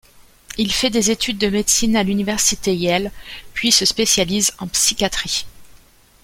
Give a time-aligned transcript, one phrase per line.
[0.57, 3.11] Il fait des études de médecine à l'université Yale,
[3.53, 5.45] puis se spécialise en psychiatrie.